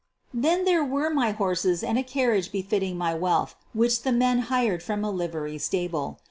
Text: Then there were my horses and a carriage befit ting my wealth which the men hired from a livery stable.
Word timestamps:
Then 0.33 0.65
there 0.65 0.83
were 0.83 1.11
my 1.11 1.29
horses 1.29 1.83
and 1.83 1.95
a 1.99 2.03
carriage 2.03 2.51
befit 2.51 2.79
ting 2.79 2.97
my 2.97 3.13
wealth 3.13 3.53
which 3.71 4.01
the 4.01 4.11
men 4.11 4.39
hired 4.49 4.81
from 4.81 5.03
a 5.05 5.11
livery 5.11 5.59
stable. 5.59 6.17